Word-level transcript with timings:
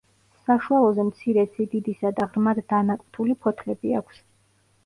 საშუალოზე 0.45 1.03
მცირე 1.09 1.43
სიდიდისა 1.57 2.13
და 2.21 2.27
ღრმად 2.31 2.63
დანაკვთული 2.75 3.37
ფოთლები 3.45 3.97
აქვს. 4.01 4.27